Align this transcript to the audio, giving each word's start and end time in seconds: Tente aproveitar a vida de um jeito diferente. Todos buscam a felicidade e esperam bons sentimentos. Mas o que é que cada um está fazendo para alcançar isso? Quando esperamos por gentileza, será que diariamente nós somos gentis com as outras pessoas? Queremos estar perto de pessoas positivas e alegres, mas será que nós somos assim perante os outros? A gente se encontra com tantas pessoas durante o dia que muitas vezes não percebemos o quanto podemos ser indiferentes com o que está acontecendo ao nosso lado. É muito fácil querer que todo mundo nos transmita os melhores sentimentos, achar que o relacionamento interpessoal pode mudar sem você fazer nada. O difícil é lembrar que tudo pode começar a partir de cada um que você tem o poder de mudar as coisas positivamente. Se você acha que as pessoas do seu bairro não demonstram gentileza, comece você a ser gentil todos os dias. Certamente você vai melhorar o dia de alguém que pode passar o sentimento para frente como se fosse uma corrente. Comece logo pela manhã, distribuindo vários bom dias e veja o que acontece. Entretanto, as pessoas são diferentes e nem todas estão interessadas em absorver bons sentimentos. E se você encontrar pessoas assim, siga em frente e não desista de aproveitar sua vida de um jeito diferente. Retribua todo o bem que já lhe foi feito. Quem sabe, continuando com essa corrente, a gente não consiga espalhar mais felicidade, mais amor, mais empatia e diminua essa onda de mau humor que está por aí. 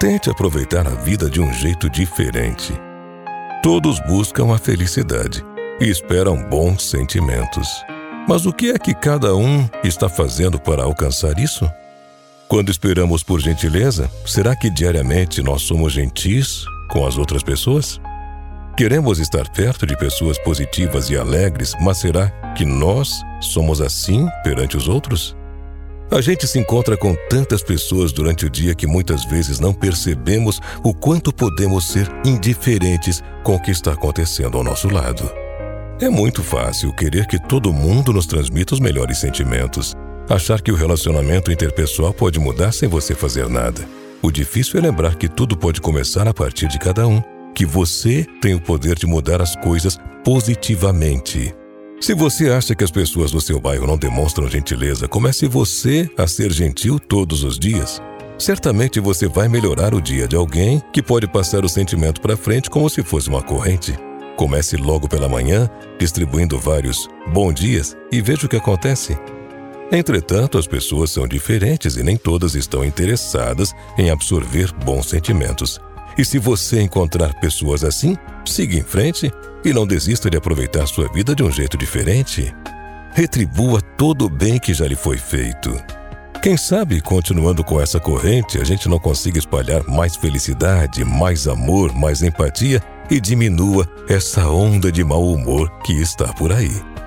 Tente 0.00 0.30
aproveitar 0.30 0.86
a 0.86 0.90
vida 0.90 1.28
de 1.28 1.40
um 1.40 1.52
jeito 1.52 1.90
diferente. 1.90 2.72
Todos 3.64 3.98
buscam 4.06 4.54
a 4.54 4.58
felicidade 4.58 5.44
e 5.80 5.90
esperam 5.90 6.40
bons 6.48 6.88
sentimentos. 6.88 7.68
Mas 8.28 8.46
o 8.46 8.52
que 8.52 8.70
é 8.70 8.78
que 8.78 8.94
cada 8.94 9.34
um 9.34 9.68
está 9.82 10.08
fazendo 10.08 10.56
para 10.60 10.84
alcançar 10.84 11.36
isso? 11.40 11.68
Quando 12.46 12.70
esperamos 12.70 13.24
por 13.24 13.40
gentileza, 13.40 14.08
será 14.24 14.54
que 14.54 14.70
diariamente 14.70 15.42
nós 15.42 15.62
somos 15.62 15.94
gentis 15.94 16.64
com 16.88 17.04
as 17.04 17.18
outras 17.18 17.42
pessoas? 17.42 18.00
Queremos 18.76 19.18
estar 19.18 19.50
perto 19.50 19.84
de 19.84 19.96
pessoas 19.96 20.38
positivas 20.38 21.10
e 21.10 21.16
alegres, 21.16 21.74
mas 21.80 21.98
será 21.98 22.30
que 22.54 22.64
nós 22.64 23.20
somos 23.40 23.80
assim 23.80 24.28
perante 24.44 24.76
os 24.76 24.86
outros? 24.86 25.36
A 26.10 26.22
gente 26.22 26.46
se 26.46 26.58
encontra 26.58 26.96
com 26.96 27.14
tantas 27.28 27.62
pessoas 27.62 28.12
durante 28.12 28.46
o 28.46 28.50
dia 28.50 28.74
que 28.74 28.86
muitas 28.86 29.26
vezes 29.26 29.60
não 29.60 29.74
percebemos 29.74 30.58
o 30.82 30.94
quanto 30.94 31.30
podemos 31.30 31.88
ser 31.88 32.08
indiferentes 32.24 33.22
com 33.44 33.56
o 33.56 33.60
que 33.60 33.70
está 33.70 33.92
acontecendo 33.92 34.56
ao 34.56 34.64
nosso 34.64 34.88
lado. 34.88 35.30
É 36.00 36.08
muito 36.08 36.42
fácil 36.42 36.94
querer 36.94 37.26
que 37.26 37.38
todo 37.38 37.74
mundo 37.74 38.10
nos 38.10 38.24
transmita 38.24 38.72
os 38.72 38.80
melhores 38.80 39.18
sentimentos, 39.18 39.94
achar 40.30 40.62
que 40.62 40.72
o 40.72 40.76
relacionamento 40.76 41.52
interpessoal 41.52 42.14
pode 42.14 42.40
mudar 42.40 42.72
sem 42.72 42.88
você 42.88 43.14
fazer 43.14 43.46
nada. 43.46 43.86
O 44.22 44.30
difícil 44.30 44.78
é 44.78 44.82
lembrar 44.82 45.14
que 45.14 45.28
tudo 45.28 45.58
pode 45.58 45.78
começar 45.78 46.26
a 46.26 46.32
partir 46.32 46.68
de 46.68 46.78
cada 46.78 47.06
um 47.06 47.22
que 47.54 47.66
você 47.66 48.26
tem 48.40 48.54
o 48.54 48.60
poder 48.60 48.94
de 48.94 49.06
mudar 49.06 49.42
as 49.42 49.54
coisas 49.56 49.98
positivamente. 50.24 51.54
Se 52.00 52.14
você 52.14 52.48
acha 52.48 52.76
que 52.76 52.84
as 52.84 52.92
pessoas 52.92 53.32
do 53.32 53.40
seu 53.40 53.60
bairro 53.60 53.86
não 53.86 53.98
demonstram 53.98 54.48
gentileza, 54.48 55.08
comece 55.08 55.48
você 55.48 56.08
a 56.16 56.28
ser 56.28 56.52
gentil 56.52 56.98
todos 56.98 57.42
os 57.42 57.58
dias. 57.58 58.00
Certamente 58.38 59.00
você 59.00 59.26
vai 59.26 59.48
melhorar 59.48 59.92
o 59.92 60.00
dia 60.00 60.28
de 60.28 60.36
alguém 60.36 60.80
que 60.92 61.02
pode 61.02 61.26
passar 61.26 61.64
o 61.64 61.68
sentimento 61.68 62.20
para 62.20 62.36
frente 62.36 62.70
como 62.70 62.88
se 62.88 63.02
fosse 63.02 63.28
uma 63.28 63.42
corrente. 63.42 63.98
Comece 64.36 64.76
logo 64.76 65.08
pela 65.08 65.28
manhã, 65.28 65.68
distribuindo 65.98 66.56
vários 66.56 67.08
bom 67.32 67.52
dias 67.52 67.96
e 68.12 68.22
veja 68.22 68.46
o 68.46 68.48
que 68.48 68.56
acontece. 68.56 69.18
Entretanto, 69.90 70.56
as 70.56 70.68
pessoas 70.68 71.10
são 71.10 71.26
diferentes 71.26 71.96
e 71.96 72.04
nem 72.04 72.16
todas 72.16 72.54
estão 72.54 72.84
interessadas 72.84 73.74
em 73.98 74.08
absorver 74.08 74.72
bons 74.72 75.08
sentimentos. 75.08 75.80
E 76.18 76.24
se 76.24 76.36
você 76.36 76.82
encontrar 76.82 77.32
pessoas 77.34 77.84
assim, 77.84 78.16
siga 78.44 78.76
em 78.76 78.82
frente 78.82 79.30
e 79.64 79.72
não 79.72 79.86
desista 79.86 80.28
de 80.28 80.36
aproveitar 80.36 80.84
sua 80.88 81.08
vida 81.12 81.32
de 81.32 81.44
um 81.44 81.50
jeito 81.50 81.78
diferente. 81.78 82.52
Retribua 83.14 83.80
todo 83.80 84.24
o 84.26 84.28
bem 84.28 84.58
que 84.58 84.74
já 84.74 84.84
lhe 84.84 84.96
foi 84.96 85.16
feito. 85.16 85.72
Quem 86.42 86.56
sabe, 86.56 87.00
continuando 87.00 87.62
com 87.62 87.80
essa 87.80 88.00
corrente, 88.00 88.60
a 88.60 88.64
gente 88.64 88.88
não 88.88 88.98
consiga 88.98 89.38
espalhar 89.38 89.84
mais 89.88 90.16
felicidade, 90.16 91.04
mais 91.04 91.46
amor, 91.46 91.94
mais 91.94 92.20
empatia 92.20 92.82
e 93.08 93.20
diminua 93.20 93.88
essa 94.08 94.48
onda 94.48 94.90
de 94.90 95.04
mau 95.04 95.24
humor 95.24 95.70
que 95.82 95.92
está 95.92 96.32
por 96.32 96.52
aí. 96.52 96.97